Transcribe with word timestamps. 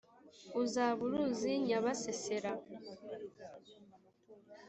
uzaba 0.61 0.99
uruzi 1.07 1.51
nyabasesera 1.65 2.51